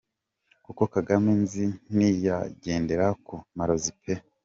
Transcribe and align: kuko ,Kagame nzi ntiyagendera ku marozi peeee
kuko 0.65 0.81
,Kagame 0.93 1.31
nzi 1.41 1.65
ntiyagendera 1.95 3.07
ku 3.25 3.35
marozi 3.57 3.91
peeee 4.01 4.23